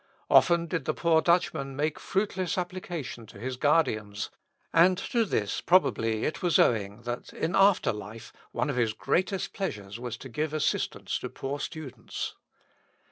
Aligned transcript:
Often 0.31 0.65
did 0.65 0.85
the 0.85 0.95
poor 0.95 1.21
Dutchman 1.21 1.75
make 1.75 1.99
fruitless 1.99 2.57
application 2.57 3.27
to 3.27 3.37
his 3.39 3.55
guardians, 3.55 4.31
and 4.73 4.97
to 4.97 5.25
this 5.25 5.61
probably 5.61 6.23
it 6.25 6.41
was 6.41 6.57
owing, 6.57 7.03
that, 7.03 7.31
in 7.33 7.55
after 7.55 7.93
life, 7.93 8.33
one 8.51 8.71
of 8.71 8.77
his 8.77 8.93
greatest 8.93 9.53
pleasures 9.53 9.99
was 9.99 10.17
to 10.17 10.27
give 10.27 10.55
assistance 10.55 11.19
to 11.19 11.29
poor 11.29 11.59
students. 11.59 12.33